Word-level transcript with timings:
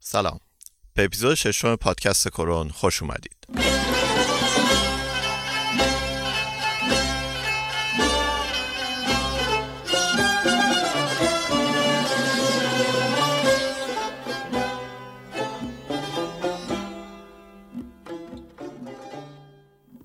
سلام. 0.00 0.40
به 0.94 1.04
اپیزود 1.04 1.34
ششم 1.34 1.76
پادکست 1.76 2.28
کرون 2.28 2.68
خوش 2.68 3.02
اومدید. 3.02 3.36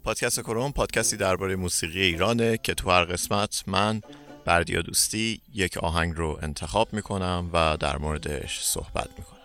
پادکست 0.04 0.40
کرون 0.40 0.72
پادکستی 0.72 1.18
درباره 1.18 1.56
موسیقی 1.56 2.02
ایرانه 2.02 2.58
که 2.58 2.74
تو 2.74 2.92
هر 2.92 3.04
قسمت 3.06 3.64
من 3.68 4.02
بردیا 4.46 4.82
دوستی 4.82 5.42
یک 5.54 5.78
آهنگ 5.78 6.14
رو 6.16 6.40
انتخاب 6.42 6.94
می‌کنم 6.94 7.50
و 7.54 7.78
در 7.80 7.98
موردش 7.98 8.62
صحبت 8.62 9.10
می‌کنم. 9.18 9.43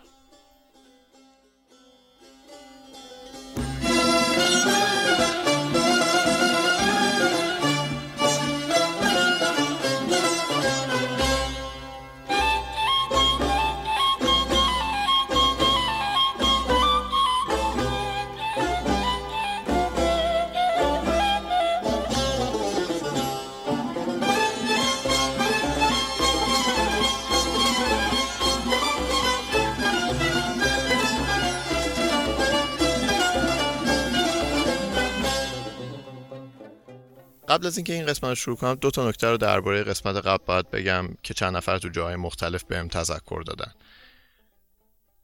قبل 37.58 37.66
از 37.66 37.78
اینکه 37.78 37.92
این 37.92 38.06
قسمت 38.06 38.28
رو 38.28 38.34
شروع 38.34 38.56
کنم 38.56 38.74
دو 38.74 38.90
تا 38.90 39.08
نکته 39.08 39.26
رو 39.26 39.36
درباره 39.36 39.82
قسمت 39.82 40.16
قبل 40.16 40.44
باید 40.46 40.70
بگم 40.70 41.08
که 41.22 41.34
چند 41.34 41.56
نفر 41.56 41.78
تو 41.78 41.88
جاهای 41.88 42.16
مختلف 42.16 42.64
بهم 42.64 42.88
تذکر 42.88 43.42
دادن. 43.46 43.72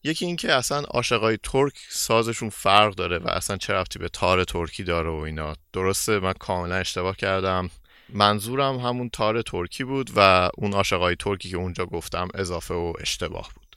یکی 0.04 0.26
اینکه 0.26 0.52
اصلا 0.52 0.80
عاشقای 0.80 1.38
ترک 1.42 1.74
سازشون 1.88 2.50
فرق 2.50 2.94
داره 2.94 3.18
و 3.18 3.28
اصلا 3.28 3.56
چه 3.56 3.72
رفتی 3.72 3.98
به 3.98 4.08
تار 4.08 4.44
ترکی 4.44 4.84
داره 4.84 5.10
و 5.10 5.14
اینا. 5.14 5.54
درسته 5.72 6.18
من 6.18 6.32
کاملا 6.32 6.74
اشتباه 6.74 7.16
کردم. 7.16 7.70
منظورم 8.08 8.78
همون 8.78 9.08
تار 9.08 9.42
ترکی 9.42 9.84
بود 9.84 10.10
و 10.16 10.50
اون 10.54 10.72
عاشقای 10.72 11.16
ترکی 11.16 11.50
که 11.50 11.56
اونجا 11.56 11.86
گفتم 11.86 12.28
اضافه 12.34 12.74
و 12.74 12.92
اشتباه 13.00 13.50
بود. 13.54 13.76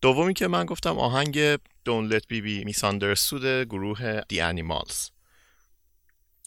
دومی 0.00 0.34
که 0.34 0.48
من 0.48 0.66
گفتم 0.66 0.98
آهنگ 0.98 1.56
Don't 1.56 2.12
Let 2.12 2.22
Me 2.32 2.40
Be 2.40 2.72
Misunderstood 2.72 3.44
گروه 3.44 4.20
The 4.20 4.36
Animals. 4.36 5.13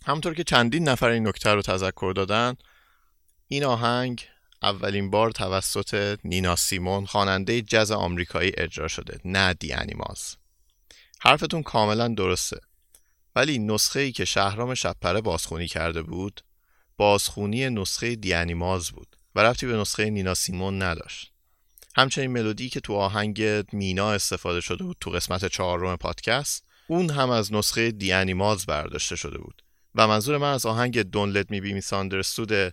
همونطور 0.08 0.34
که 0.34 0.44
چندین 0.44 0.90
نفر 0.90 1.10
این 1.10 1.28
نکته 1.28 1.50
رو 1.50 1.62
تذکر 1.62 2.14
دادن 2.16 2.56
این 3.48 3.64
آهنگ 3.64 4.26
اولین 4.64 5.10
بار 5.10 5.32
توسط 5.32 6.20
نینا 6.24 6.56
سیمون 6.56 7.06
خواننده 7.06 7.62
جز 7.62 7.92
آمریکایی 7.92 8.52
اجرا 8.58 8.88
شده 8.88 9.20
نه 9.26 9.54
دی 9.54 9.74
انیماز 9.74 10.36
حرفتون 11.20 11.64
کاملا 11.64 12.08
درسته. 12.08 12.60
ولی 13.36 13.60
نسخه 13.60 14.00
ای 14.00 14.12
که 14.12 14.26
شهرام 14.26 14.74
شبپره 14.74 15.22
بازخونی 15.22 15.68
کرده 15.68 16.02
بود 16.02 16.42
بازخونی 16.98 17.70
نسخه 17.70 18.16
دی 18.16 18.34
انیماز 18.34 18.92
بود 18.92 19.16
و 19.36 19.40
رفتی 19.40 19.68
به 19.68 19.78
نسخه 19.78 20.10
نینا 20.10 20.34
سیمون 20.34 20.82
نداشت. 20.82 21.32
همچنین 21.96 22.32
ملودی 22.32 22.70
که 22.70 22.80
تو 22.80 22.96
آهنگ 22.96 23.44
مینا 23.72 24.12
استفاده 24.12 24.62
شده 24.62 24.84
بود 24.84 24.98
تو 25.00 25.10
قسمت 25.10 25.46
چهارم 25.46 25.96
پادکست 25.96 26.64
اون 26.88 27.10
هم 27.10 27.30
از 27.30 27.54
نسخه 27.54 27.92
دی 27.92 28.12
انیماز 28.14 28.66
برداشته 28.66 29.16
شده 29.16 29.38
بود. 29.38 29.67
و 29.98 30.08
منظور 30.08 30.38
من 30.38 30.54
از 30.54 30.66
آهنگ 30.66 31.02
Don't 31.02 31.34
Let 31.34 31.48
Me 31.52 31.62
Be 31.62 31.82
Misunderstood 31.82 32.72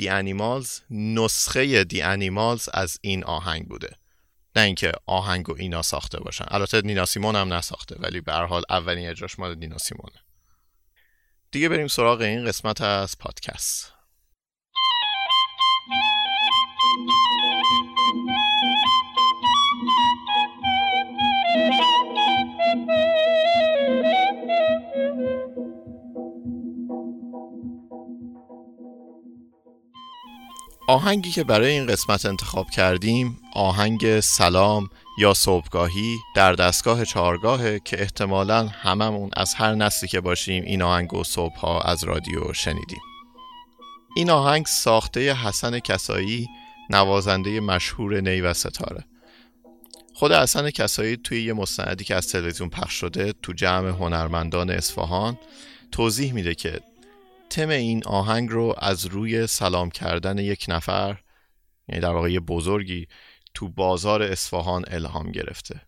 The 0.00 0.06
Animals 0.06 0.68
نسخه 0.90 1.84
The 1.84 2.02
Animals 2.16 2.68
از 2.74 2.98
این 3.00 3.24
آهنگ 3.24 3.68
بوده. 3.68 3.96
نه 4.56 4.62
اینکه 4.62 4.92
آهنگ 5.06 5.50
و 5.50 5.54
اینا 5.58 5.82
ساخته 5.82 6.20
باشن. 6.20 6.44
البته 6.48 6.80
نینا 6.80 7.04
سیمون 7.04 7.36
هم 7.36 7.52
نساخته 7.52 7.96
ولی 7.98 8.20
به 8.20 8.32
هر 8.32 8.44
حال 8.44 8.62
اولین 8.70 9.08
اجراش 9.08 9.38
مال 9.38 9.54
نینا 9.54 9.78
سیمونه. 9.78 10.16
دیگه 11.50 11.68
بریم 11.68 11.88
سراغ 11.88 12.20
این 12.20 12.44
قسمت 12.44 12.80
از 12.80 13.18
پادکست. 13.18 13.95
آهنگی 30.88 31.30
که 31.30 31.44
برای 31.44 31.70
این 31.70 31.86
قسمت 31.86 32.26
انتخاب 32.26 32.70
کردیم 32.70 33.38
آهنگ 33.54 34.20
سلام 34.20 34.90
یا 35.18 35.34
صبحگاهی 35.34 36.18
در 36.34 36.52
دستگاه 36.52 37.04
چهارگاهه 37.04 37.80
که 37.84 38.00
احتمالا 38.00 38.66
هممون 38.66 39.30
از 39.36 39.54
هر 39.54 39.74
نسلی 39.74 40.08
که 40.08 40.20
باشیم 40.20 40.62
این 40.62 40.82
آهنگ 40.82 41.14
و 41.14 41.24
صبحها 41.24 41.80
از 41.80 42.04
رادیو 42.04 42.52
شنیدیم. 42.52 43.00
این 44.16 44.30
آهنگ 44.30 44.66
ساخته 44.66 45.32
حسن 45.34 45.78
کسایی 45.78 46.48
نوازنده 46.90 47.60
مشهور 47.60 48.20
نی 48.20 48.40
و 48.40 48.54
ستاره. 48.54 49.04
خود 50.14 50.32
حسن 50.32 50.70
کسایی 50.70 51.16
توی 51.16 51.44
یه 51.44 51.52
مستندی 51.52 52.04
که 52.04 52.14
از 52.14 52.28
تلویزیون 52.28 52.70
پخش 52.70 52.92
شده 52.92 53.34
تو 53.42 53.52
جمع 53.52 53.88
هنرمندان 53.88 54.70
اصفهان 54.70 55.38
توضیح 55.92 56.32
میده 56.32 56.54
که 56.54 56.80
تم 57.50 57.68
این 57.68 58.06
آهنگ 58.06 58.50
رو 58.50 58.74
از 58.78 59.06
روی 59.06 59.46
سلام 59.46 59.90
کردن 59.90 60.38
یک 60.38 60.66
نفر 60.68 61.18
یعنی 61.88 62.00
در 62.00 62.12
واقع 62.12 62.32
یه 62.32 62.40
بزرگی 62.40 63.08
تو 63.54 63.68
بازار 63.68 64.22
اصفهان 64.22 64.84
الهام 64.90 65.30
گرفته. 65.30 65.80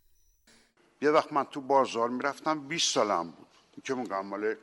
یه 1.02 1.10
وقت 1.10 1.32
من 1.32 1.44
تو 1.44 1.60
بازار 1.60 2.08
می‌رفتم 2.08 2.68
20 2.68 2.94
سالم 2.94 3.30
بود. 3.30 3.47
که 3.84 3.94
میگم 3.94 4.26
مال 4.26 4.54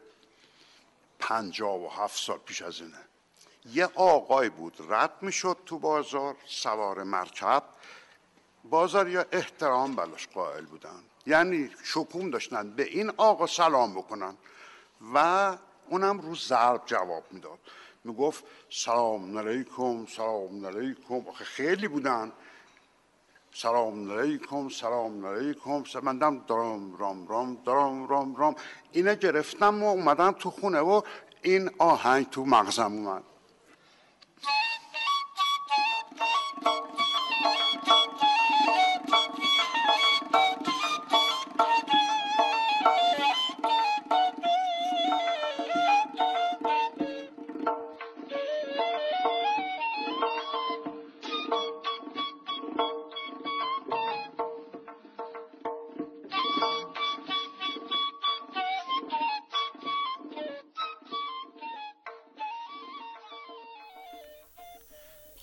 57 1.20 2.24
سال 2.24 2.38
پیش 2.38 2.62
از 2.62 2.82
اینه. 2.82 2.98
یه 3.74 3.86
آقای 3.96 4.50
بود 4.50 4.78
رد 4.90 5.12
می‌شد 5.22 5.58
تو 5.66 5.80
بازار 5.80 6.36
سوار 6.46 7.04
مرکب. 7.04 7.64
بازار 8.70 9.10
یا 9.10 9.26
احترام 9.32 9.96
بلاش 9.96 10.28
قائل 10.28 10.66
بودن. 10.66 11.04
یعنی 11.26 11.70
شکوم 11.84 12.30
داشتن 12.30 12.72
به 12.72 12.84
این 12.84 13.12
آقا 13.18 13.48
سلام 13.48 13.94
بکنن. 13.94 14.38
و 15.14 15.58
اونم 15.90 16.20
رو 16.20 16.36
ضرب 16.36 16.82
جواب 16.86 17.24
می‌داد. 17.32 17.60
می‌گفت 18.04 18.44
سلام 18.70 19.38
علیکم 19.38 20.06
سلام 20.06 20.66
علیکم. 20.66 21.28
آخه 21.30 21.46
خیلی 21.46 21.88
بودن. 21.88 22.32
سلام 23.54 24.12
علیکم 24.12 24.70
سلام 24.70 25.26
علیکم. 25.26 25.84
مندم 26.04 26.40
درام 26.48 26.98
رام 26.98 27.28
رام 27.28 27.58
درام 27.66 28.08
رام 28.08 28.36
رام. 28.36 28.56
اینه 28.92 29.16
گرفتم 29.16 29.84
و 29.84 29.88
اومدم 29.88 30.32
تو 30.32 30.52
خونه 30.52 30.80
و 30.80 31.02
این 31.42 31.72
آهنگ 31.78 32.30
تو 32.30 32.46
مغزم 32.46 32.94
اومد. 32.94 33.24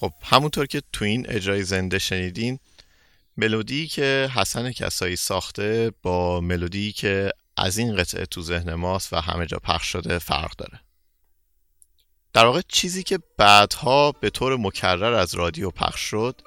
خب 0.02 0.12
همونطور 0.22 0.66
که 0.66 0.82
تو 0.92 1.04
این 1.04 1.26
اجرای 1.28 1.62
زنده 1.62 1.98
شنیدین 1.98 2.58
ملودی 3.36 3.86
که 3.86 4.30
حسن 4.34 4.72
کسایی 4.72 5.16
ساخته 5.16 5.92
با 6.02 6.40
ملودی 6.40 6.92
که 6.92 7.32
از 7.56 7.78
این 7.78 7.96
قطعه 7.96 8.26
تو 8.26 8.42
ذهن 8.42 8.74
ماست 8.74 9.12
و 9.12 9.16
همه 9.16 9.46
جا 9.46 9.58
پخش 9.58 9.86
شده 9.86 10.18
فرق 10.18 10.56
داره. 10.56 10.80
در 12.32 12.44
واقع 12.44 12.60
چیزی 12.68 13.02
که 13.02 13.18
بعدها 13.38 14.12
به 14.12 14.30
طور 14.30 14.56
مکرر 14.56 15.14
از 15.14 15.34
رادیو 15.34 15.70
پخش 15.70 16.00
شد 16.00 16.40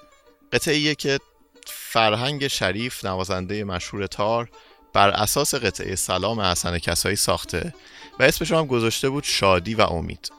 قطعه 0.53 0.95
که 0.95 1.19
فرهنگ 1.67 2.47
شریف 2.47 3.05
نوازنده 3.05 3.63
مشهور 3.63 4.07
تار 4.07 4.49
بر 4.93 5.09
اساس 5.09 5.55
قطعه 5.55 5.95
سلام 5.95 6.41
حسن 6.41 6.79
کسایی 6.79 7.15
ساخته 7.15 7.73
و 8.19 8.23
اسمش 8.23 8.51
هم 8.51 8.65
گذاشته 8.65 9.09
بود 9.09 9.23
شادی 9.23 9.75
و 9.75 9.81
امید. 9.81 10.31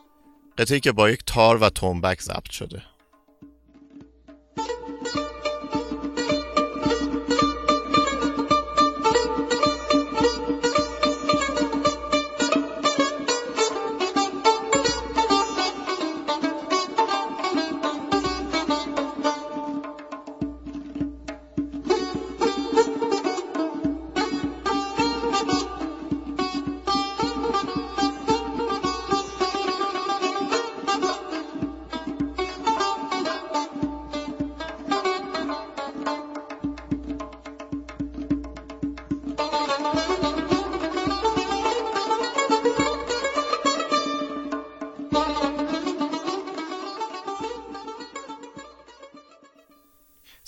قطعه 0.59 0.81
که 0.81 0.93
با 0.93 1.11
یک 1.11 1.21
تار 1.27 1.57
و 1.63 1.71
تنبک 1.71 2.23
ضبط 2.23 2.51
شده. 2.51 2.83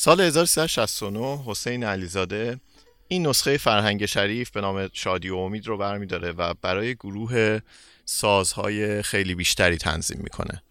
سال 0.00 0.20
1369 0.20 1.42
حسین 1.46 1.84
علیزاده 1.84 2.60
این 3.08 3.26
نسخه 3.26 3.56
فرهنگ 3.56 4.06
شریف 4.06 4.50
به 4.50 4.60
نام 4.60 4.90
شادی 4.92 5.30
و 5.30 5.36
امید 5.36 5.66
رو 5.66 5.76
برمیداره 5.76 6.32
و 6.32 6.54
برای 6.62 6.94
گروه 6.94 7.60
سازهای 8.04 9.02
خیلی 9.02 9.34
بیشتری 9.34 9.76
تنظیم 9.76 10.20
می‌کنه. 10.22 10.62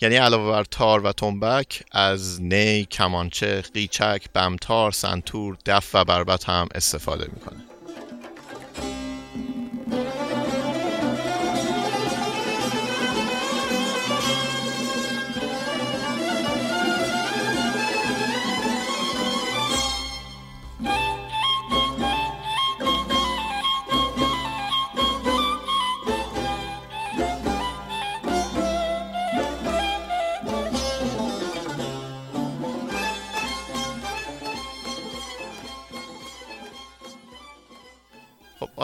یعنی 0.00 0.16
علاوه 0.16 0.50
بر 0.52 0.64
تار 0.64 1.06
و 1.06 1.12
تنبک 1.12 1.82
از 1.92 2.42
نی، 2.42 2.84
کمانچه، 2.84 3.60
قیچک، 3.60 4.26
بمتار، 4.34 4.92
سنتور، 4.92 5.56
دف 5.66 5.94
و 5.94 6.04
بربت 6.04 6.48
هم 6.48 6.68
استفاده 6.74 7.30
می‌کنه. 7.32 7.75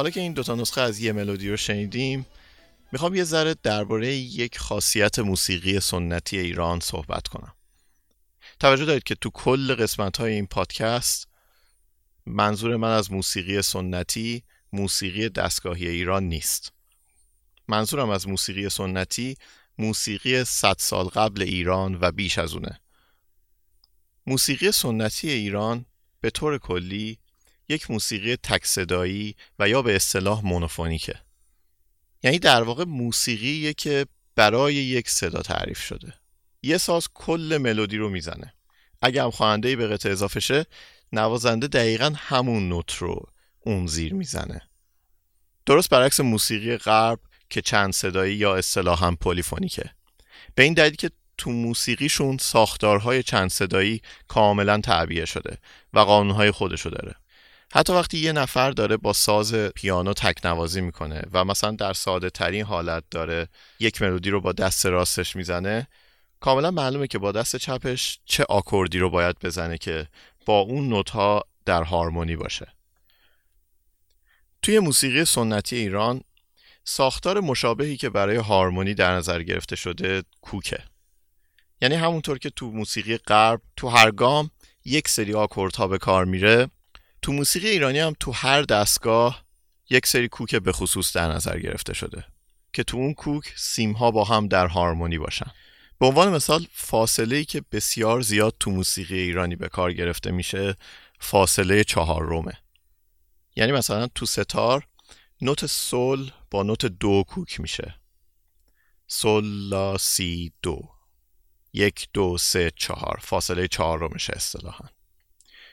حالا 0.02 0.10
که 0.10 0.20
این 0.20 0.32
دوتا 0.32 0.54
نسخه 0.54 0.81
از 0.81 1.00
یه 1.00 1.12
ملودی 1.12 1.50
رو 1.50 1.56
شنیدیم 1.56 2.26
می‌خوام 2.93 3.14
یه 3.14 3.25
ذره 3.25 3.54
درباره 3.62 4.14
یک 4.14 4.58
خاصیت 4.58 5.19
موسیقی 5.19 5.81
سنتی 5.81 6.38
ایران 6.38 6.81
صحبت 6.81 7.28
کنم. 7.28 7.54
توجه 8.60 8.84
دارید 8.84 9.02
که 9.02 9.14
تو 9.14 9.31
کل 9.31 9.75
قسمت 9.75 10.16
های 10.16 10.32
این 10.32 10.46
پادکست 10.46 11.28
منظور 12.26 12.76
من 12.76 12.90
از 12.90 13.12
موسیقی 13.12 13.62
سنتی 13.62 14.43
موسیقی 14.72 15.28
دستگاهی 15.28 15.88
ایران 15.88 16.25
نیست. 16.25 16.72
منظورم 17.69 18.10
از 18.10 18.28
موسیقی 18.28 18.69
سنتی 18.69 19.37
موسیقی 19.78 20.44
صد 20.44 20.76
سال 20.78 21.05
قبل 21.05 21.43
ایران 21.43 21.98
و 22.00 22.12
بیش 22.12 22.38
از 22.38 22.55
اونه. 22.55 22.81
موسیقی 24.26 24.72
سنتی 24.72 25.31
ایران 25.31 25.87
به 26.20 26.31
طور 26.31 26.58
کلی 26.58 27.19
یک 27.72 27.90
موسیقی 27.90 28.36
تک 28.36 28.66
صدایی 28.66 29.36
و 29.58 29.69
یا 29.69 29.82
به 29.82 29.96
اصطلاح 29.96 30.40
مونوفونیکه. 30.44 31.14
یعنی 32.22 32.38
در 32.38 32.62
واقع 32.62 32.84
موسیقی 32.84 33.74
که 33.74 34.06
برای 34.34 34.74
یک 34.74 35.10
صدا 35.10 35.42
تعریف 35.42 35.80
شده. 35.80 36.14
یه 36.62 36.78
ساز 36.78 37.08
کل 37.14 37.58
ملودی 37.60 37.96
رو 37.96 38.08
می‌زنه. 38.08 38.54
اگه 39.02 39.22
هم 39.22 39.30
خواننده 39.30 39.76
به 39.76 39.86
قطعه 39.86 40.12
اضافه 40.12 40.40
شه 40.40 40.66
نوازنده 41.12 41.66
دقیقا 41.66 42.12
همون 42.16 42.69
نوت 42.69 42.94
رو 42.94 43.26
اون 43.60 43.86
زیر 43.86 44.14
می‌زنه. 44.14 44.60
درست 45.66 45.90
برعکس 45.90 46.20
موسیقی 46.20 46.76
غرب 46.76 47.19
که 47.50 47.60
چند 47.60 47.92
صدایی 47.92 48.36
یا 48.36 48.56
اصطلاحا 48.56 49.10
پلیفونیکه 49.10 49.90
به 50.54 50.62
این 50.62 50.74
دلیل 50.74 50.94
که 50.94 51.10
تو 51.38 51.50
موسیقیشون 51.50 52.38
ساختارهای 52.38 53.22
چند 53.22 53.50
صدایی 53.50 54.02
کاملا 54.28 54.80
تعبیه 54.80 55.24
شده 55.24 55.58
و 55.92 55.98
قانونهای 55.98 56.50
خودشو 56.50 56.90
داره. 56.90 57.14
حتی 57.74 57.92
وقتی 57.92 58.19
یه 58.19 58.32
نفر 58.32 58.70
داره 58.70 58.96
با 58.96 59.12
ساز 59.12 59.54
پیانو 59.54 60.12
تک 60.12 60.46
نوازی 60.46 60.80
می‌کنه 60.80 61.22
و 61.32 61.44
مثلا 61.44 61.70
در 61.70 61.92
ساده 61.92 62.30
ترین 62.30 62.64
حالت 62.64 63.04
داره 63.10 63.48
یک 63.80 64.02
ملودی 64.02 64.30
رو 64.30 64.40
با 64.40 64.52
دست 64.52 64.86
راستش 64.86 65.36
می‌زنه 65.36 65.88
کاملا 66.40 66.70
معلومه 66.70 67.06
که 67.06 67.19
با 67.19 67.32
دست 67.32 67.56
چپش 67.56 68.19
چه 68.24 68.44
آکوردی 68.48 68.98
رو 68.98 69.10
باید 69.10 69.36
بزنه 69.38 69.78
که 69.78 70.06
با 70.46 70.58
اون 70.58 70.88
نوت 70.88 71.10
ها 71.10 71.44
در 71.64 71.82
هارمونی 71.82 72.36
باشه. 72.36 72.66
توی 74.62 74.78
موسیقی 74.78 75.24
سنتی 75.24 75.76
ایران 75.76 76.20
ساختار 76.84 77.40
مشابهی 77.40 77.96
که 77.96 78.10
برای 78.10 78.36
هارمونی 78.36 78.94
در 78.94 79.14
نظر 79.14 79.42
گرفته 79.42 79.76
شده 79.76 80.22
کوکه. 80.40 80.78
یعنی 81.80 81.94
همونطور 81.94 82.38
که 82.38 82.50
تو 82.50 82.70
موسیقی 82.70 83.16
غرب 83.16 83.60
تو 83.76 83.88
هر 83.88 84.10
گام 84.10 84.50
یک 84.84 85.08
سری 85.08 85.34
آکوردها 85.34 85.88
به 85.88 85.98
کار 85.98 86.24
میره 86.24 86.70
تو 87.22 87.32
موسیقی 87.32 87.69
ایرانی 87.69 87.98
هم 87.98 88.14
تو 88.20 88.32
هر 88.32 88.62
دستگاه 88.62 89.44
یک 89.90 90.06
سری 90.06 90.28
کوک 90.28 90.56
به 90.56 90.72
خصوص 90.72 91.16
در 91.16 91.28
نظر 91.28 91.58
گرفته 91.58 91.94
شده 91.94 92.24
که 92.72 92.84
تو 92.84 92.96
اون 92.96 93.14
کوک 93.14 93.52
سیم 93.56 93.92
ها 93.92 94.10
با 94.10 94.24
هم 94.24 94.48
در 94.48 94.66
هارمونی 94.66 95.19
باشن. 95.19 95.50
به 95.98 96.06
عنوان 96.06 96.32
مثال 96.32 96.66
فاصله 96.72 97.36
ای 97.36 97.44
که 97.44 97.62
بسیار 97.72 98.20
زیاد 98.20 98.54
تو 98.60 98.70
موسیقی 98.70 99.19
ایرانی 99.19 99.56
به 99.56 99.69
کار 99.69 99.92
گرفته 99.92 100.30
میشه 100.30 100.76
فاصله 101.20 101.84
چهار 101.84 102.22
رومه. 102.22 102.58
یعنی 103.56 103.72
مثلا 103.72 104.06
تو 104.06 104.26
ستار 104.26 104.86
نوت 105.40 105.66
سول 105.66 106.30
با 106.50 106.62
نوت 106.62 106.86
دو 106.86 107.24
کوک 107.28 107.60
میشه. 107.60 107.94
سول 109.06 109.69
لا 109.69 109.98
سی 109.98 110.52
دو. 110.62 110.90
یک 111.72 112.08
دو 112.12 112.38
سه 112.38 112.72
چهار. 112.76 113.19
فاصله 113.22 113.69
چهار 113.69 113.98
رومشه 113.98 114.38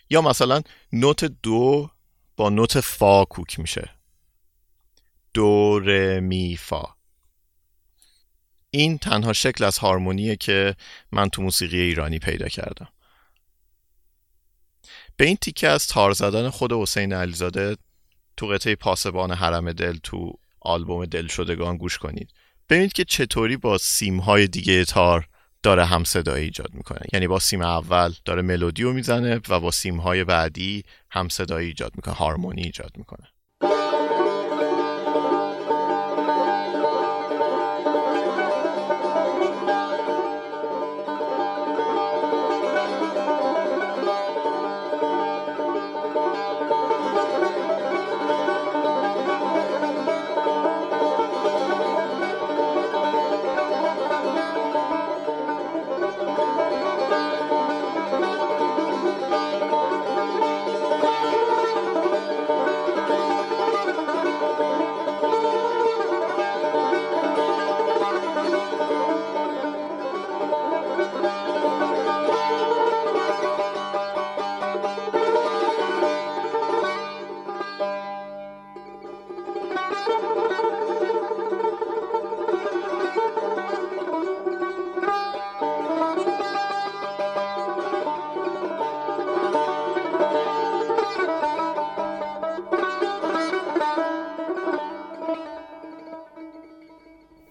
یا 0.10 0.22
مثلا 0.22 0.62
نوت 0.94 1.26
دو 1.26 1.90
با 2.36 2.50
نوت 2.50 2.80
فا 2.80 3.26
کوک 3.26 3.60
میشه. 3.60 3.90
دو 5.34 5.80
ر 5.80 6.20
می 6.20 6.58
فا. 6.58 6.84
این 8.72 8.98
تنها 8.98 9.34
شکل 9.34 9.64
از 9.64 9.78
هارمونیه 9.78 10.36
که 10.36 10.76
من 11.12 11.30
تو 11.30 11.42
موسیقی 11.42 11.82
ایرانی 11.82 12.20
پیدا 12.20 12.48
کردم. 12.48 12.88
به 15.18 15.26
این 15.26 15.38
تیکه 15.38 15.68
از 15.68 15.88
تار 15.88 16.12
زدن 16.12 16.50
خود 16.50 16.74
حسین 16.74 17.14
علیزاده 17.14 17.78
تو 18.38 18.48
قطعه 18.48 18.76
پاسبان 18.76 19.32
حرم 19.32 19.72
دل 19.72 19.98
تو 20.04 20.34
آلبوم 20.60 21.06
دل 21.06 21.28
شدگان 21.28 21.78
گوش 21.78 21.98
کنید. 21.98 22.34
ببینید 22.70 22.94
که 22.94 23.06
چطوری 23.06 23.58
با 23.58 23.78
سیم 23.78 24.20
های 24.20 24.48
دیگه 24.48 24.86
تار 24.86 25.28
داره 25.64 25.86
هم 25.86 26.04
صدایی 26.04 26.44
ایجاد 26.46 26.74
می‌کنه. 26.74 27.02
یعنی 27.14 27.28
با 27.28 27.40
سیم 27.40 27.62
اول 27.62 28.14
داره 28.26 28.42
ملودی 28.42 28.84
رو 28.84 28.94
می‌زنه 28.94 29.42
و 29.50 29.60
با 29.60 29.72
سیم 29.72 29.98
های 29.98 30.24
بعدی 30.24 30.84
هم 31.12 31.30
صدایی 31.30 31.68
ایجاد 31.68 31.92
می‌کنه 31.96 32.14
هارمونی 32.14 32.64
ایجاد 32.64 32.92
می‌کنه. 32.98 33.28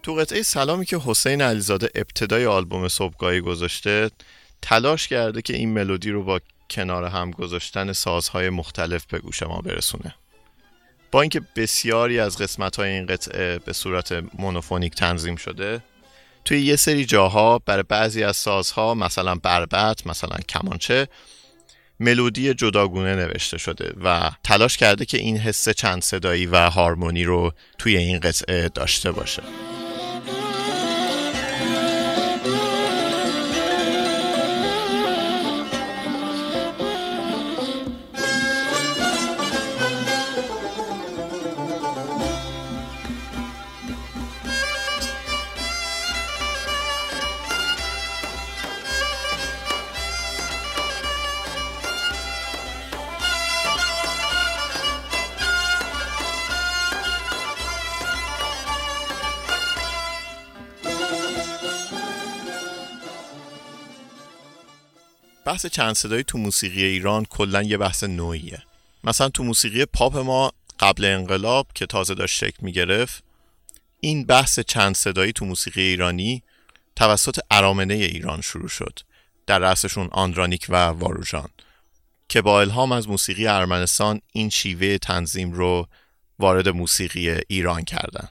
تو 0.09 0.15
قطعه 0.15 0.43
سلامی 0.43 0.87
که 0.87 0.99
حسین 0.99 1.43
علیزاده 1.43 1.91
ابتدای 1.95 2.47
آلبوم 2.47 2.89
صبحگاهی 2.89 3.41
گذاشته 3.41 4.11
تلاش 4.63 5.09
کرده 5.09 5.43
که 5.43 5.57
این 5.57 5.73
ملودی 5.73 6.11
رو 6.11 6.23
با 6.25 6.41
کنار 6.71 7.05
هم 7.05 7.31
گذاشتن 7.31 7.93
سازهای 7.93 8.51
مختلف 8.51 9.07
به 9.07 9.19
گوش 9.19 9.43
ما 9.43 9.61
برسونه. 9.61 10.15
با 11.11 11.21
اینکه 11.21 11.41
بسیاری 11.57 12.21
از 12.21 12.39
قسمت 12.39 12.77
های 12.77 12.91
این 12.91 13.07
قطعه 13.07 13.59
به 13.59 13.73
صورت 13.73 14.25
مونوفونیک 14.39 14.95
تنظیم 14.95 15.37
شده 15.37 15.83
توی 16.45 16.61
یه 16.61 16.77
سری 16.77 17.05
جاها 17.05 17.59
برای 17.59 17.83
بعضی 17.89 18.25
از 18.25 18.37
سازها 18.37 18.95
مثلا 18.95 19.35
بربت 19.35 20.07
مثلا 20.07 20.37
کمانچه 20.49 21.09
ملودی 22.01 22.55
جداگونه 22.55 23.15
نوشته 23.15 23.59
شده 23.59 23.93
و 24.05 24.31
تلاش 24.45 24.77
کرده 24.77 25.05
که 25.05 25.19
این 25.19 25.37
حس 25.37 25.69
چند 25.69 26.03
صدایی 26.03 26.47
و 26.47 26.71
هارمونی 26.71 27.25
رو 27.25 27.53
توی 27.79 27.97
این 27.97 28.21
قطعه 28.21 28.69
داشته 28.69 29.13
باشه. 29.13 29.43
بحث 65.49 65.67
چند 65.67 65.95
صدایی 65.95 66.25
تو 66.25 66.39
موسیقی 66.39 66.85
ایران 66.85 67.25
کلا 67.25 67.63
یه 67.63 67.77
بحث 67.77 68.05
نوعیه. 68.05 68.63
مثلا 69.05 69.29
تو 69.29 69.45
موسیقی 69.45 69.85
پاپ 69.85 70.17
ما 70.17 70.53
قبل 70.81 71.05
انقلاب 71.05 71.67
که 71.75 71.87
تازه 71.87 72.15
داشت 72.15 72.37
شکل 72.37 72.57
می‌گرفت 72.61 73.25
این 74.01 74.25
بحث 74.25 74.61
چند 74.61 74.95
صدایی 74.95 75.33
تو 75.33 75.45
موسیقی 75.45 75.81
ایرانی 75.81 76.43
توسط 76.97 77.39
ارامنه 77.51 77.95
ایران 77.95 78.41
شروع 78.41 78.69
شد 78.69 78.99
در 79.47 79.59
رأسشون 79.59 80.09
آندرانیک 80.13 80.67
و 80.69 80.87
واروژان 80.87 81.49
که 82.29 82.43
با 82.43 82.61
الهام 82.61 82.93
از 82.93 83.09
موسیقی 83.09 83.47
ارمنستان 83.47 84.21
این 84.33 84.51
شیوه 84.51 84.99
تنظیم 84.99 85.53
رو 85.53 85.89
وارد 86.39 86.69
موسیقی 86.69 87.41
ایران 87.49 87.85
کردن. 87.85 88.29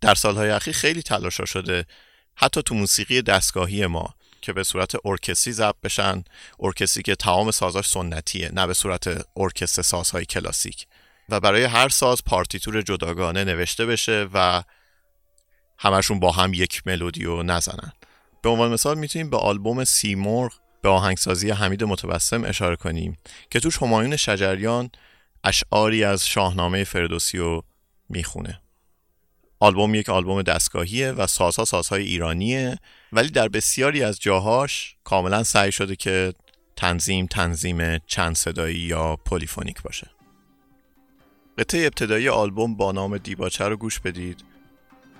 در 0.00 0.14
سالهای 0.14 0.50
اخیر 0.50 0.74
خیلی 0.74 1.02
تلاش 1.02 1.40
شده 1.40 1.86
حتی 2.34 2.62
تو 2.62 2.74
موسیقی 2.74 3.22
دستگاهی 3.22 3.86
ما 3.86 4.14
که 4.42 4.52
به 4.52 4.64
صورت 4.64 4.92
ارکستری 5.04 5.52
ضبط 5.52 5.76
بشن 5.82 6.24
ارکستری 6.60 7.02
که 7.02 7.14
تمام 7.14 7.50
سازاش 7.50 7.88
سنتیه 7.88 8.50
نه 8.54 8.66
به 8.66 8.74
صورت 8.74 9.26
ارکستر 9.36 9.82
سازهای 9.82 10.24
کلاسیک. 10.24 10.86
و 11.28 11.40
برای 11.40 11.64
هر 11.64 11.88
ساز 11.88 12.24
پارتیتور 12.24 12.82
جداگانه 12.82 13.44
نوشته 13.44 13.86
بشه 13.86 14.28
و 14.34 14.62
همشون 15.78 16.20
با 16.20 16.32
هم 16.32 16.54
یک 16.54 16.82
ملودی 16.86 17.24
رو 17.24 17.42
نزنن. 17.42 17.92
به 18.42 18.48
عنوان 18.48 18.72
مثال 18.72 18.98
می‌تونیم 18.98 19.30
به 19.30 19.36
آلبوم 19.36 19.84
سیمرغ 19.84 20.52
به 20.82 20.88
آهنگسازی 20.88 21.50
حمید 21.50 21.84
متبسم 21.84 22.44
اشاره 22.44 22.76
کنیم 22.76 23.18
که 23.50 23.60
توش 23.60 23.82
همایون 23.82 24.16
شجریان 24.16 24.90
اشعاری 25.44 26.04
از 26.04 26.26
شاهنامه 26.26 26.84
فردوسی 26.84 27.38
رو 27.38 27.64
می‌خونه. 28.08 28.60
آلبوم 29.62 29.94
یک 29.94 30.08
آلبوم 30.08 30.42
دستگاهیه 30.42 31.10
و 31.10 31.26
سازها 31.26 31.64
سازهای 31.64 32.02
ایرانیه 32.02 32.78
ولی 33.12 33.28
در 33.28 33.48
بسیاری 33.48 34.02
از 34.02 34.20
جاهاش 34.20 34.96
کاملا 35.04 35.42
سعی 35.42 35.72
شده 35.72 35.96
که 35.96 36.34
تنظیم 36.76 37.26
تنظیم 37.26 37.98
چند 37.98 38.36
صدایی 38.36 38.78
یا 38.78 39.16
پلیفونیک 39.16 39.82
باشه. 39.82 40.10
قطعه 41.58 41.84
ابتدایی 41.84 42.28
آلبوم 42.28 42.76
با 42.76 42.92
نام 42.92 43.18
دیباچه 43.18 43.64
رو 43.64 43.76
گوش 43.76 44.00
بدید 44.00 44.44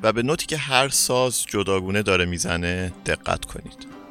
و 0.02 0.12
به 0.12 0.22
نتی 0.22 0.46
که 0.46 0.56
هر 0.56 0.88
ساز 0.88 1.44
جداگونه 1.44 2.02
داره 2.02 2.24
می‌زنه 2.24 2.92
دقت 3.06 3.44
کنید. 3.44 4.01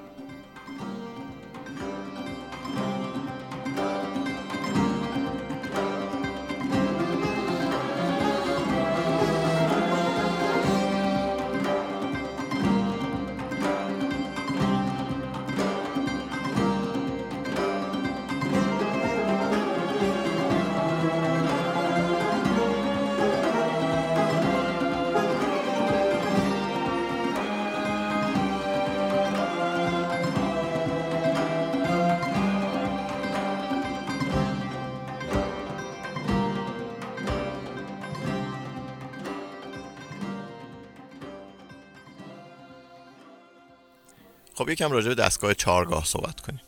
خب 44.61 44.69
یکم 44.69 44.91
راجع 44.91 45.07
به 45.07 45.15
دستگاه 45.15 45.53
چارگاه 45.53 46.05
صحبت 46.05 46.41
کنیم. 46.41 46.61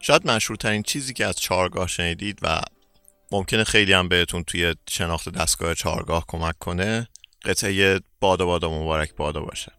شاید 0.00 0.30
مشهورترین 0.30 0.82
چیزی 0.82 1.12
که 1.12 1.26
از 1.26 1.36
چارگاه 1.36 1.86
شنیدید 1.86 2.38
و 2.42 2.60
ممکنه 3.32 3.64
خیلی 3.64 3.92
هم 3.92 4.08
بهتون 4.08 4.42
توی 4.42 4.74
شناخت 4.90 5.28
دستگاه 5.28 5.74
چارگاه 5.74 6.24
کمک 6.28 6.58
کنه 6.58 7.08
قطعه 7.44 8.00
بادا 8.20 8.46
بادا 8.46 8.70
مبارک 8.70 9.14
بادا 9.14 9.40
باشه. 9.40 9.72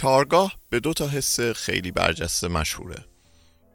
چهارگاه 0.00 0.58
به 0.70 0.80
دو 0.80 0.92
تا 0.92 1.08
حس 1.08 1.40
خیلی 1.40 1.90
برجسته 1.90 2.48
مشهوره. 2.48 3.04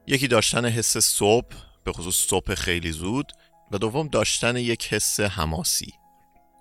یکی 0.08 0.27
داشتن 0.27 0.65
حس 0.65 0.98
صبح 0.98 1.55
به 1.84 1.94
خصوص 1.94 2.15
صبح 2.15 2.55
خیلی 2.55 2.91
زود 2.91 3.32
و 3.72 3.77
دوم 3.77 4.08
داشتن 4.08 4.55
یک 4.55 4.94
حس 4.94 5.20
حماسی. 5.20 5.94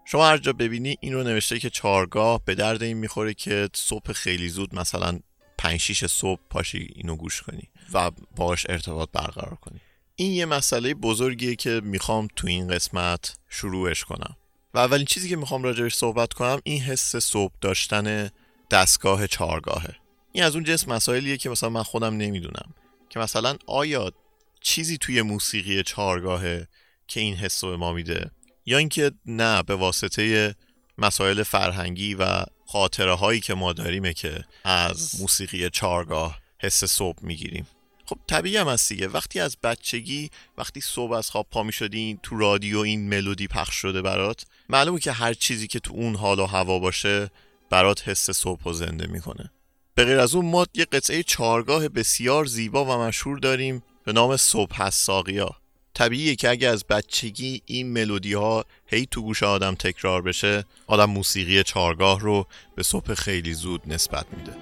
شما 0.05 0.27
هر 0.27 0.39
جا 0.39 0.53
ببینی 0.53 0.97
این 1.01 1.13
رو 1.13 1.23
نوشته 1.23 1.59
که 1.59 1.71
چهارگاه 1.71 2.45
به 2.45 2.55
درد 2.55 2.83
این 2.83 2.97
می‌خوره 2.97 3.35
که 3.35 3.69
صبح 3.75 4.13
خیلی 4.13 4.49
زود 4.49 4.75
مثلا 4.75 5.21
پنج 5.59 5.81
شیش 5.81 6.05
صبح 6.05 6.41
پاشی 6.51 6.93
اینو 6.95 7.17
گوش 7.17 7.43
کنی 7.43 7.69
و 7.93 8.11
باش 8.37 8.67
ارتباط 8.69 9.09
برقرار 9.13 9.55
کنی. 9.55 9.81
این 10.17 10.33
یه 10.33 10.47
مسئله 10.47 10.95
بزرگیه 10.95 11.57
که 11.57 11.81
می‌خوام 11.85 12.29
تو 12.37 12.47
این 12.47 12.69
قسمت 12.69 13.37
شروعش 13.49 14.05
کنم. 14.05 14.37
و 14.75 14.79
اولین 14.79 15.07
چیزی 15.07 15.29
که 15.29 15.37
می‌خوام 15.37 15.63
راجبش 15.63 15.95
صحبت 15.95 16.33
کنم 16.33 16.61
این 16.65 16.83
حس 16.83 17.17
صبح 17.17 17.55
داشتن 17.61 18.31
دستگاه 18.75 19.27
چهارگاهه. 19.27 19.95
این 20.33 20.45
از 20.45 20.55
اون 20.55 20.65
جنس 20.65 20.89
مسائلیه 20.89 21.37
که 21.37 21.51
مثلا 21.51 21.69
من 21.69 21.83
خودم 21.83 22.17
نمی‌دونم. 22.17 22.75
که 23.11 23.19
مثلا 23.19 23.57
آیا 23.67 24.13
چیزی 24.61 24.99
توی 24.99 25.23
موسیقی 25.23 25.83
چهارگاهه 25.83 26.69
که 27.07 27.21
این 27.21 27.35
حس 27.35 27.65
به 27.65 27.77
ما 27.77 27.93
میده؟ 27.93 28.31
یا 28.67 28.79
اینکه 28.79 29.13
نه 29.27 29.63
به 29.63 29.75
واسطه 29.75 30.55
مسائل 30.99 31.43
فرهنگی 31.43 32.15
و 32.15 32.45
خاطره 32.67 33.15
هایی 33.15 33.41
که 33.41 33.55
ما 33.55 33.73
داریمه 33.73 34.13
که 34.15 34.45
از 34.65 35.21
موسیقی 35.21 35.71
چهارگاه 35.71 36.41
حس 36.59 36.85
صبح 36.85 37.19
می‌گیریم. 37.23 37.67
خب 38.07 38.19
طبیعی 38.27 38.57
هم 38.57 38.69
هست 38.69 38.89
دیگه. 38.89 39.09
وقتی 39.09 39.41
از 39.41 39.57
بچگی 39.63 40.31
وقتی 40.59 40.81
صبح 40.81 41.13
از 41.13 41.31
خواب 41.31 41.47
پا 41.51 41.63
می‌شدی 41.63 42.19
تو 42.23 42.37
رادیو 42.39 42.79
این 42.79 43.09
ملودی 43.09 43.47
پخش 43.47 43.75
شده 43.75 44.03
برات 44.03 44.47
معلومه 44.69 45.01
که 45.01 45.13
هر 45.13 45.35
چیزی 45.35 45.67
که 45.67 45.81
تو 45.81 45.95
اون 45.95 46.17
حال 46.17 46.39
و 46.39 46.47
هوا 46.47 46.79
باشه 46.79 47.31
برات 47.75 48.09
حس 48.09 48.31
صبح 48.31 48.63
و 48.65 48.73
زنده 48.73 49.07
می‌کنه. 49.07 49.51
به 49.95 50.05
غیر 50.05 50.19
از 50.19 50.35
اون 50.35 50.47
ما 50.47 50.67
یه 50.75 50.85
قطعه 50.85 51.23
چارگاه 51.23 51.89
بسیار 51.89 52.45
زیبا 52.45 52.85
و 52.85 52.89
مشهور 52.89 53.39
داریم 53.39 53.83
به 54.05 54.13
نام 54.13 54.37
صبح 54.37 54.91
ساقیا. 54.91 55.51
طبیعیه 55.95 56.37
که 56.37 56.51
اگه 56.51 56.69
از 56.69 56.85
بچگی 56.85 57.63
این 57.67 57.93
ملودی 57.93 58.33
ها 58.33 58.65
هی 58.87 59.07
تو 59.11 59.23
گوش 59.23 59.43
آدم 59.43 59.75
تکرار 59.75 60.23
بشه 60.23 60.65
آدم 60.87 61.11
موسیقی 61.11 61.63
چارگاه 61.63 62.21
رو 62.21 62.47
به 62.75 62.83
صبح 62.83 63.15
خیلی 63.15 63.55
زود 63.55 63.83
نسبت 63.87 64.27
میده. 64.37 64.53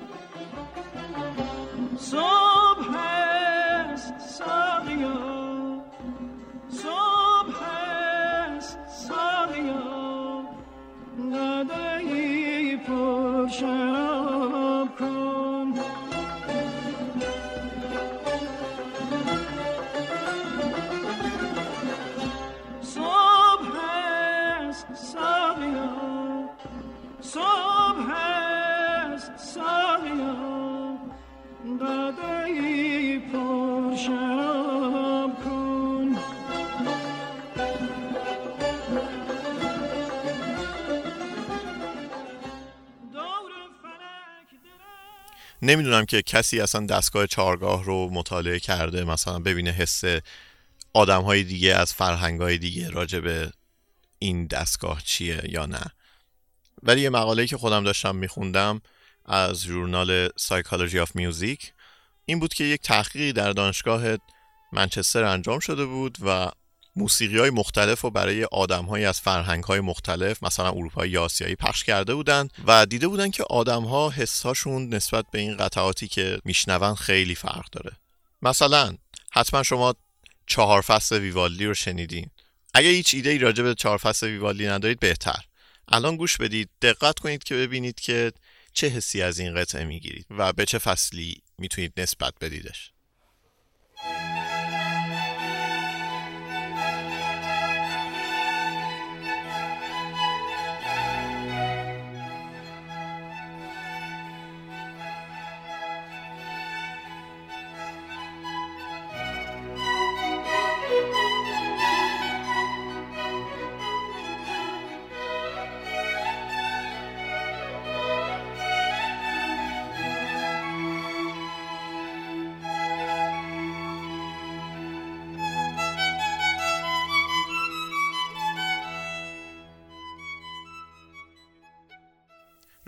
نمی‌دونم 45.72 46.04
که 46.04 46.22
کسی 46.22 46.60
اصلا 46.60 46.86
دستگاه 46.86 47.26
چارگاه 47.26 47.84
رو 47.84 48.10
مطالعه 48.10 48.60
کرده 48.60 49.04
مثلا 49.04 49.38
ببینه 49.38 49.70
حس 49.70 50.02
آدم 50.92 51.22
های 51.22 51.44
دیگه 51.44 51.74
از 51.74 51.94
فرهنگ 51.94 52.40
های 52.40 52.58
دیگه 52.58 52.90
راجع 52.90 53.20
به 53.20 53.52
این 54.18 54.46
دستگاه 54.46 55.02
چیه 55.02 55.42
یا 55.48 55.66
نه. 55.66 55.84
ولی 56.82 57.00
یه 57.00 57.10
مقاله 57.10 57.46
که 57.46 57.56
خودم 57.56 57.84
داشتم 57.84 58.16
میخوندم 58.16 58.80
از 59.26 59.62
ژورنال 59.64 60.28
سایکولوژی 60.36 60.98
آف 60.98 61.16
میوزیک 61.16 61.72
این 62.24 62.40
بود 62.40 62.54
که 62.54 62.64
یک 62.64 62.80
تحقیقی 62.80 63.32
در 63.32 63.52
دانشگاه 63.52 64.02
منچستر 64.72 65.24
انجام 65.24 65.58
شده 65.58 65.84
بود 65.84 66.18
و 66.26 66.50
موسیقی 66.96 67.38
های 67.38 67.50
مختلف 67.50 68.00
رو 68.00 68.10
برای 68.10 68.44
آدم 68.44 68.84
های 68.84 69.04
از 69.04 69.20
فرهنگ 69.20 69.64
های 69.64 69.80
مختلف 69.80 70.42
مثلا 70.42 70.68
اروپایی 70.68 71.12
یا 71.12 71.24
آسیایی 71.24 71.54
پخش 71.54 71.84
کرده 71.84 72.14
بودند 72.14 72.52
و 72.66 72.86
دیده 72.86 73.08
بودن 73.08 73.30
که 73.30 73.44
آدم 73.44 73.82
ها 73.82 74.10
حساشون 74.10 74.94
نسبت 74.94 75.24
به 75.32 75.38
این 75.38 75.56
قطعاتی 75.56 76.08
که 76.08 76.38
میشنون 76.44 76.94
خیلی 76.94 77.34
فرق 77.34 77.70
داره. 77.72 77.96
مثلا 78.42 78.96
حتما 79.32 79.62
شما 79.62 79.94
چهار 80.46 80.80
فصل 80.80 81.18
ویوالدی 81.18 81.66
رو 81.66 81.74
شنیدین. 81.74 82.30
اگه 82.74 82.88
هیچ 82.88 83.14
ایده 83.14 83.30
ای 83.30 83.38
راجع 83.38 83.62
به 83.62 83.74
چهار 83.74 83.98
فصل 83.98 84.26
ویوالدی 84.26 84.66
ندارید 84.66 85.00
بهتر. 85.00 85.44
الان 85.88 86.16
گوش 86.16 86.36
بدید 86.36 86.70
دقت 86.82 87.18
کنید 87.18 87.44
که 87.44 87.54
ببینید 87.54 88.00
که 88.00 88.32
چه 88.72 88.88
حسی 88.88 89.22
از 89.22 89.38
این 89.38 89.54
قطعه 89.54 89.84
می‌گیرید 89.84 90.26
و 90.30 90.52
به 90.52 90.64
چه 90.64 90.78
فصلی 90.78 91.42
می‌تونید 91.58 91.92
نسبت 91.96 92.34
بدیدش. 92.40 92.91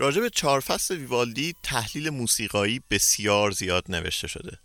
راجع 0.04 0.20
به 0.20 0.30
چهار 0.30 0.60
فصل 0.60 0.96
ویوالدی 0.96 1.54
تحلیل 1.62 2.10
موسیقایی 2.10 2.80
بسیار 2.90 3.50
زیاد 3.50 3.84
نوشته 3.88 4.28
شده. 4.28 4.58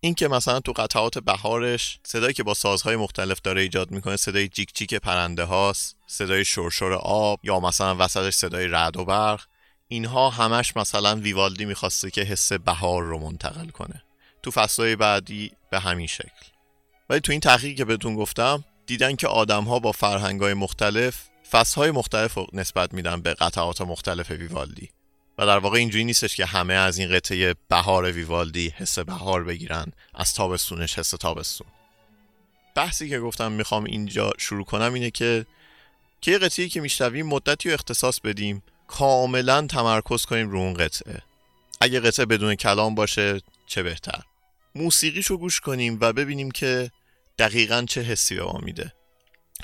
این 0.00 0.14
که 0.14 0.28
مثلا 0.28 0.60
تو 0.60 0.72
قطعات 0.72 1.18
بهارش 1.18 1.98
صدایی 2.02 2.32
که 2.32 2.42
با 2.42 2.54
سازهای 2.54 2.96
مختلف 2.96 3.40
داره 3.40 3.62
ایجاد 3.62 3.90
می‌کنه 3.90 4.16
صدای 4.16 4.48
جیک 4.48 4.74
جیک 4.74 4.94
پرنده 4.94 5.44
هاست 5.44 5.96
صدای 6.06 6.44
شرشر 6.44 6.92
آب 6.92 7.40
یا 7.42 7.60
مثلا 7.60 7.96
وسطش 7.98 8.34
صدای 8.34 8.68
رعد 8.68 8.96
و 8.96 9.04
برق 9.04 9.42
اینها 9.88 10.30
همش 10.30 10.76
مثلا 10.76 11.16
ویوالدی 11.16 11.64
می‌خواسته 11.64 12.10
که 12.10 12.22
حس 12.22 12.52
بهار 12.52 13.02
رو 13.02 13.18
منتقل 13.18 13.68
کنه. 13.68 14.02
تو 14.42 14.50
فصلهای 14.50 14.96
بعدی 14.96 15.52
به 15.70 15.80
همین 15.80 16.06
شکل. 16.06 16.46
ولی 17.10 17.20
تو 17.20 17.32
این 17.32 17.40
تحقیقی 17.40 17.74
که 17.74 17.84
بهتون 17.84 18.14
گفتم 18.14 18.64
دیدن 18.86 19.16
که 19.16 19.28
آدم 19.28 19.64
ها 19.64 19.78
با 19.78 19.92
فرهنگ 19.92 20.40
های 20.40 20.54
مختلف 20.54 21.28
فصلهای 21.50 21.90
مختلف 21.90 22.34
رو 22.34 22.46
نسبت 22.52 22.94
میدن 22.94 23.20
به 23.20 23.34
قطعات 23.34 23.80
مختلف 23.80 24.30
ویوالدی. 24.30 24.90
و 25.38 25.46
در 25.46 25.58
واقع 25.58 25.78
اینجوری 25.78 26.04
نیستش 26.04 26.36
که 26.36 26.46
همه 26.46 26.74
از 26.74 26.98
این 26.98 27.08
قطعه 27.08 27.54
بهار 27.68 28.12
ویوالدی 28.12 28.68
حس 28.76 28.98
بهار 28.98 29.44
بگیرن 29.44 29.92
از 30.14 30.34
تابستونش 30.34 30.98
حس 30.98 31.10
تابستون. 31.10 31.66
بحثی 32.74 33.08
که 33.08 33.20
گفتم 33.20 33.52
می‌خوام 33.52 33.84
اینجا 33.84 34.32
شروع 34.38 34.64
کنم 34.64 34.94
اینه 34.94 35.10
که 35.10 35.46
که 36.20 36.30
یه 36.30 36.38
قطعی 36.38 36.68
که 36.68 36.80
میشنویم 36.80 37.26
مدتی 37.26 37.68
رو 37.68 37.74
اختصاص 37.74 38.20
بدیم 38.20 38.62
کاملا 38.86 39.66
تمرکز 39.66 40.24
کنیم 40.24 40.50
رو 40.50 40.58
اون 40.58 40.74
قطعه. 40.74 41.22
اگه 41.80 42.00
قطعه 42.00 42.26
بدون 42.26 42.54
کلام 42.54 42.94
باشه 42.94 43.40
چه 43.66 43.82
بهتر. 43.82 44.22
موسیقیشو 44.74 45.36
گوش 45.36 45.60
کنیم 45.60 45.98
و 46.00 46.12
ببینیم 46.12 46.50
که 46.50 46.90
دقیقا 47.38 47.84
چه 47.88 48.02
حسی 48.02 48.34
به 48.34 48.42
ما 48.42 48.58
میده. 48.62 48.92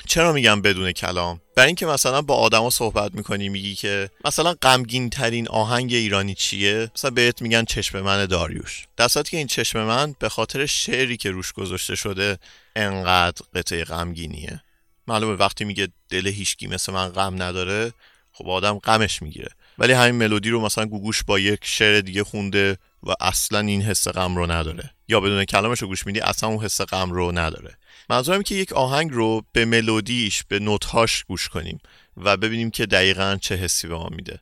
چرا 0.07 0.31
میگم 0.33 0.61
بدون 0.61 0.91
کلام؟ 0.91 1.41
برای 1.55 1.67
اینکه 1.67 1.85
مثلا 1.85 2.21
با 2.21 2.35
آدما 2.35 2.69
صحبت 2.69 3.15
می‌کنی 3.15 3.49
میگی 3.49 3.75
که 3.75 4.09
مثلا 4.25 4.53
غمگین 4.53 5.09
ترین 5.09 5.47
آهنگ 5.47 5.93
ایرانی 5.93 6.35
چیه؟ 6.35 6.91
مثلا 6.95 7.11
بهت 7.11 7.41
میگن 7.41 7.65
چشم 7.65 8.01
من 8.01 8.25
داریوش. 8.25 8.85
در 8.97 9.07
که 9.07 9.37
این 9.37 9.47
چشم 9.47 9.83
من 9.83 10.15
به 10.19 10.29
خاطر 10.29 10.65
شعری 10.65 11.17
که 11.17 11.31
روش 11.31 11.51
گذاشته 11.51 11.95
شده 11.95 12.37
انقدر 12.75 13.45
قطعه 13.55 13.83
غمگینیه. 13.83 14.61
معلومه 15.07 15.35
وقتی 15.35 15.65
میگه 15.65 15.87
دل 16.09 16.27
هیچکی 16.27 16.67
مثل 16.67 16.93
من 16.93 17.07
غم 17.07 17.43
نداره 17.43 17.93
خب 18.31 18.49
آدم 18.49 18.79
غمش 18.79 19.21
می‌گیره. 19.21 19.49
ولی 19.77 19.93
همین 19.93 20.15
ملودی 20.15 20.49
رو 20.49 20.61
مثلا 20.61 20.85
گوگوش 20.85 21.23
با 21.23 21.39
یک 21.39 21.59
شعر 21.63 22.01
دیگه 22.01 22.23
خونده 22.23 22.77
و 23.03 23.13
اصلا 23.19 23.59
این 23.59 23.81
حس 23.81 24.07
غم 24.07 24.35
رو 24.35 24.51
نداره. 24.51 24.91
یا 25.07 25.19
بدون 25.19 25.45
کلامش 25.45 25.81
رو 25.81 25.87
گوش 25.87 26.05
میدی 26.05 26.19
اصلا 26.19 26.49
اون 26.49 26.63
حس 26.63 26.81
غم 26.81 27.11
رو 27.11 27.31
نداره. 27.31 27.77
منظورم 28.09 28.41
که 28.41 28.55
یک 28.55 28.73
آهنگ 28.73 29.11
رو 29.11 29.41
به 29.51 29.65
ملودیش 29.65 30.43
به 30.43 30.59
نوتهاش 30.59 31.23
گوش 31.23 31.49
کنیم 31.49 31.79
و 32.17 32.37
ببینیم 32.37 32.71
که 32.71 32.85
دقیقا 32.85 33.37
چه 33.41 33.55
حسی 33.55 33.87
به 33.87 33.95
ما 33.95 34.09
میده. 34.11 34.39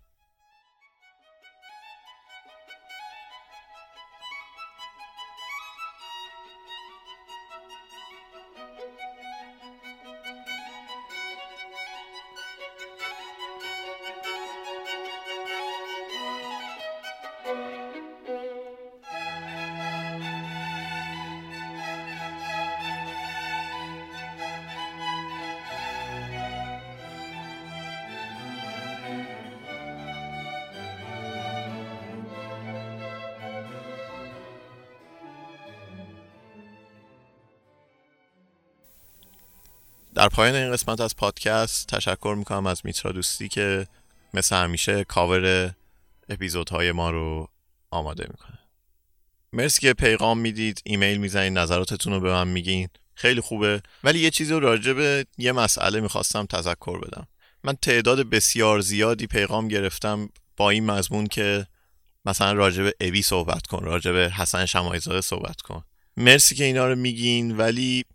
در 40.15 40.29
پایان 40.29 40.55
این 40.55 40.71
قسمت 40.71 41.01
از 41.01 41.15
پادکست 41.15 41.87
تشکر 41.87 42.35
می‌کنم 42.37 42.65
از 42.65 42.81
میترا 42.83 43.11
دوستی 43.11 43.47
که 43.47 43.87
مثل 44.33 44.55
همیشه 44.55 45.03
کاور 45.03 45.71
اپیزودهای 46.29 46.91
ما 46.91 47.09
رو 47.09 47.47
آماده 47.91 48.27
می‌کنه. 48.29 48.59
مرسی 49.53 49.81
که 49.81 49.93
پیغام 49.93 50.39
می‌دید 50.39 50.81
ایمیل 50.83 51.17
می‌زنید 51.17 51.57
نظراتتون 51.57 52.13
رو 52.13 52.19
به 52.19 52.31
من 52.31 52.47
میگین. 52.47 52.89
خیلی 53.15 53.41
خوبه. 53.41 53.81
ولی 54.03 54.19
یه 54.19 54.29
چیزی 54.29 54.53
رو 54.53 54.59
راجع 54.59 54.93
به 54.93 55.25
یه 55.37 55.51
مسئله 55.51 55.99
می‌خواستم 55.99 56.45
تذکر 56.45 56.99
بدم. 56.99 57.27
من 57.63 57.73
تعداد 57.81 58.29
بسیار 58.29 58.79
زیادی 58.79 59.27
پیغام 59.27 59.67
گرفتم 59.67 60.29
با 60.57 60.69
این 60.69 60.85
مضمون 60.85 61.27
که 61.27 61.67
مثلا 62.25 62.53
راجع 62.53 62.83
به 62.83 62.93
ابی 62.99 63.21
صحبت 63.21 63.67
کن 63.67 63.83
راجع 63.83 64.11
به 64.11 64.29
حسن 64.29 64.65
شمایزاده 64.65 65.21
صحبت 65.21 65.61
کن. 65.61 65.83
مرسی 66.17 66.55
که 66.55 66.63
اینا 66.63 66.87
رو 66.87 66.95
میگین 66.95 67.57
ولی 67.57 68.05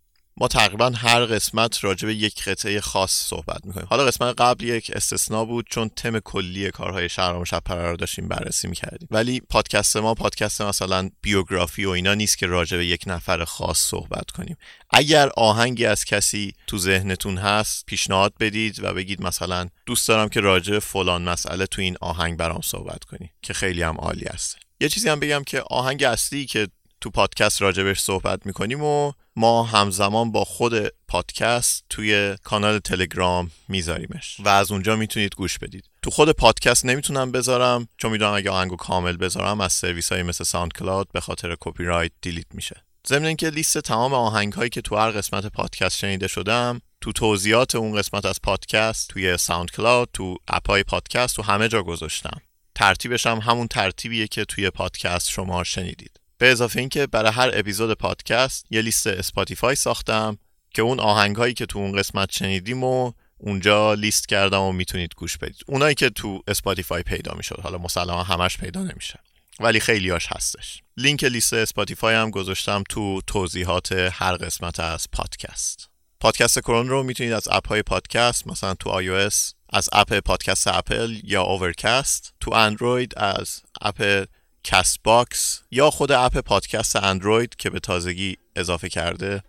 ما 0.40 0.48
تقریبا 0.48 0.90
هر 0.90 1.24
قسمت 1.24 1.84
راجع 1.84 2.06
به 2.06 2.14
یک 2.14 2.42
قطعه 2.44 2.80
خاص 2.80 3.10
صحبت 3.10 3.64
می‌کنیم. 3.64 3.86
حالا 3.90 4.04
قسمت 4.04 4.40
قبل 4.40 4.64
یک 4.64 4.90
استثنا 4.94 5.44
بود 5.44 5.66
چون 5.70 5.88
تم 5.88 6.18
کلی 6.18 6.70
کارهای 6.70 7.08
شهرام 7.08 7.44
شب 7.44 7.72
رو 7.72 7.96
داشتیم 7.96 8.28
بررسی 8.28 8.68
می‌کردیم. 8.68 9.08
ولی 9.10 9.40
پادکست 9.40 9.96
ما 9.96 10.14
پادکست 10.14 10.62
مثلا 10.62 11.10
بیوگرافی 11.20 11.84
و 11.84 11.90
اینا 11.90 12.14
نیست 12.14 12.38
که 12.38 12.46
راجع 12.46 12.76
به 12.76 12.86
یک 12.86 13.04
نفر 13.06 13.44
خاص 13.44 13.78
صحبت 13.78 14.30
کنیم. 14.30 14.56
اگر 14.90 15.30
آهنگی 15.36 15.86
از 15.86 16.04
کسی 16.04 16.52
تو 16.66 16.78
ذهنتون 16.78 17.38
هست 17.38 17.86
پیشنهاد 17.86 18.34
بدید 18.40 18.84
و 18.84 18.94
بگید 18.94 19.22
مثلا 19.22 19.68
دوست 19.86 20.08
دارم 20.08 20.28
که 20.28 20.40
راجع 20.40 20.78
فلان 20.78 21.22
مسئله 21.22 21.66
تو 21.66 21.82
این 21.82 21.96
آهنگ 22.00 22.36
برام 22.36 22.60
صحبت 22.60 23.04
کنی 23.04 23.30
که 23.42 23.54
خیلی 23.54 23.82
هم 23.82 23.96
عالی 23.96 24.24
است. 24.24 24.56
یه 24.80 24.88
چیزی 24.88 25.08
هم 25.08 25.20
بگم 25.20 25.44
که 25.44 25.60
آهنگ 25.60 26.02
اصلی 26.02 26.46
که 26.46 26.68
تو 27.00 27.10
پادکست 27.10 27.62
راجبش 27.62 28.00
صحبت 28.00 28.46
می‌کنیم 28.46 28.82
و 28.82 29.12
ما 29.36 29.62
همزمان 29.62 30.32
با 30.32 30.44
خود 30.44 30.74
پادکست 31.08 31.84
توی 31.90 32.36
کانال 32.42 32.78
تلگرام 32.78 33.50
میذاریمش 33.68 34.36
و 34.40 34.48
از 34.48 34.72
اونجا 34.72 34.96
می‌تونید 34.96 35.34
گوش 35.34 35.58
بدید. 35.58 35.84
تو 36.02 36.10
خود 36.10 36.30
پادکست 36.30 36.84
نمی‌تونم 36.84 37.32
بذارم 37.32 37.88
چون 37.96 38.12
می‌دونم 38.12 38.32
اگه 38.32 38.50
آهنگو 38.50 38.76
کامل 38.76 39.16
بذارم 39.16 39.60
از 39.60 39.72
سرویس 39.72 40.12
های 40.12 40.22
مثل 40.22 40.44
SoundCloud 40.44 41.12
به 41.12 41.20
خاطر 41.20 41.56
کپی 41.60 41.84
رایت 41.84 42.12
delete 42.20 42.46
میشه. 42.54 42.82
ضمن 43.08 43.24
اینکه 43.24 43.50
لیست 43.50 43.78
تمام 43.78 44.14
آهنگ 44.14 44.52
هایی 44.52 44.70
که 44.70 44.80
تو 44.80 44.96
هر 44.96 45.10
قسمت 45.10 45.46
پادکست 45.46 45.98
شنیده 45.98 46.28
شدم 46.28 46.80
تو 47.00 47.12
توضیحات 47.12 47.74
اون 47.74 47.98
قسمت 47.98 48.24
از 48.24 48.42
پادکست 48.42 49.08
توی 49.08 49.36
SoundCloud 49.36 50.08
تو 50.12 50.36
اپای 50.48 50.82
پادکست 50.82 51.36
تو 51.36 51.42
همه 51.42 51.68
جا 51.68 51.82
گذاشتم. 51.82 52.40
ترتیبش 52.74 53.26
هم 53.26 53.38
همون 53.38 53.68
ترتیبیه 53.68 54.28
که 54.28 54.44
توی 54.44 54.70
پادکست 54.70 55.30
شما 55.30 55.64
شنیدید. 55.64 56.20
به 56.38 56.52
اضافه 56.52 56.80
اینکه 56.80 57.06
برای 57.06 57.32
هر 57.32 57.50
اپیزود 57.54 57.98
پادکست 57.98 58.66
یه 58.70 58.82
لیست 58.82 59.06
Spotify 59.06 59.74
ساختم 59.74 60.38
که 60.74 60.82
اون 60.82 61.00
آهنگ 61.00 61.36
هایی 61.36 61.54
که 61.54 61.66
تو 61.66 61.78
اون 61.78 61.98
قسمت 61.98 62.32
شنیدیم 62.32 62.84
و 62.84 63.12
اونجا 63.38 63.94
لیست 63.94 64.28
کردم 64.28 64.60
و 64.60 64.72
می‌تونید 64.72 65.14
گوش 65.16 65.38
بدید. 65.38 65.62
اونایی 65.66 65.94
که 65.94 66.10
تو 66.10 66.42
Spotify 66.48 67.02
پیدا 67.02 67.34
می‌شد 67.36 67.60
حالا 67.62 67.78
مسلما 67.78 68.22
همش 68.22 68.58
پیدا 68.58 68.82
نمیشه 68.82 69.18
ولی 69.60 69.80
خیلیاش 69.80 70.26
هستش. 70.30 70.82
لینک 70.96 71.24
لیست 71.24 71.52
Spotify 71.52 72.14
هم 72.14 72.30
گذاشتم 72.30 72.84
تو 72.88 73.20
توضیحات 73.26 73.92
هر 73.92 74.36
قسمت 74.36 74.80
از 74.80 75.06
پادکست. 75.12 75.88
پادکست 76.20 76.58
کرون 76.58 76.88
رو 76.88 77.02
می‌تونید 77.02 77.32
از 77.32 77.48
اپ 77.50 77.68
های 77.68 77.82
پادکست 77.82 78.46
مثلا 78.46 78.74
تو 78.74 78.90
آی 78.90 79.30
از 79.70 79.88
اپ 79.92 80.18
پادکست 80.18 80.66
اپل 80.66 81.16
یا 81.24 81.42
Overcast 81.42 82.34
تو 82.40 82.52
اندروید 82.52 83.18
از 83.18 83.60
اپ 83.80 84.26
Castbox 84.66 85.62
یا 85.70 85.90
خود 85.90 86.12
اپ 86.12 86.38
پادکست 86.38 86.96
اندروید 86.96 87.56
که 87.56 87.70
به 87.70 87.80
تازگی 87.80 88.36
اضافه 88.56 88.88
کرده 88.88 89.42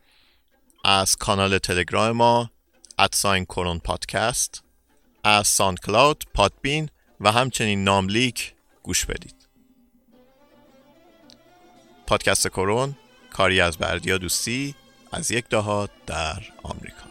از 0.86 1.15
کانال 1.15 1.58
تلگرام 1.58 2.12
ما 2.12 2.51
at 2.99 3.15
sign 3.15 3.45
کرون 3.45 3.80
پادکست 3.80 4.63
از 5.23 5.47
SoundCloud 5.47 6.23
Podbean 6.34 6.89
و 7.19 7.32
همچنین 7.32 7.84
ناملیک 7.84 8.53
گوش 8.84 9.06
بدید. 9.06 9.47
پادکست 12.08 12.47
کرون 12.47 12.95
کاری 13.30 13.62
از 13.62 13.77
بردیا 13.77 14.17
دوستی 14.17 14.75
از 15.12 15.32
یک 15.32 15.49
دهات 15.49 15.89
در 16.06 16.41
آمریکا. 16.63 17.07